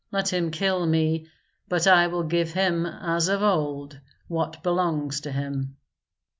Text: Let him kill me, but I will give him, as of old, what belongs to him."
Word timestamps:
Let 0.11 0.33
him 0.33 0.49
kill 0.49 0.87
me, 0.87 1.27
but 1.67 1.85
I 1.85 2.07
will 2.07 2.23
give 2.23 2.53
him, 2.53 2.87
as 2.87 3.27
of 3.27 3.43
old, 3.43 3.99
what 4.27 4.63
belongs 4.63 5.21
to 5.21 5.31
him." 5.31 5.75